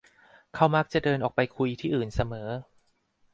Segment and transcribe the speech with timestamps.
[0.55, 2.47] เขามักจะเดินออกไปคุยที่อื่นเสมอ